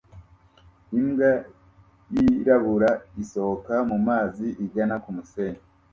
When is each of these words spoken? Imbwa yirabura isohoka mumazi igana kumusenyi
Imbwa 0.97 1.31
yirabura 2.13 2.89
isohoka 3.21 3.73
mumazi 3.89 4.47
igana 4.65 4.95
kumusenyi 5.03 5.61